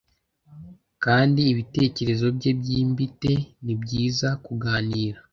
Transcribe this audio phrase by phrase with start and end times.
[1.03, 5.19] Kandi ibitekerezo bye byimbite, nibyiza kuganira